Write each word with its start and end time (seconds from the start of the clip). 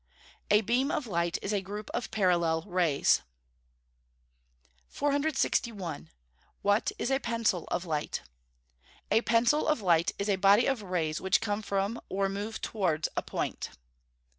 _A 0.49 0.61
beam 0.61 0.89
of 0.89 1.05
light 1.05 1.37
is 1.43 1.53
a 1.53 1.61
group 1.61 1.91
of 1.93 2.09
parallel 2.09 2.63
rays. 2.63 3.21
461. 4.87 6.09
What 6.63 6.91
is 6.97 7.11
a 7.11 7.19
pencil 7.19 7.65
of 7.65 7.85
light? 7.85 8.23
A 9.11 9.21
pencil 9.21 9.67
of 9.67 9.79
light 9.79 10.11
is 10.17 10.27
a 10.27 10.37
body 10.37 10.65
of 10.65 10.81
rays 10.81 11.21
which 11.21 11.39
come 11.39 11.61
from 11.61 12.01
or 12.09 12.29
move 12.29 12.61
towards 12.61 13.09
a 13.15 13.21
point. 13.21 13.69